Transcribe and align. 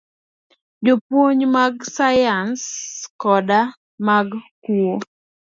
Jopuonj 0.85 1.41
mag 1.55 1.73
sayans 1.95 2.61
koda 3.21 3.59
mag 4.07 4.27
kuo 4.63 4.93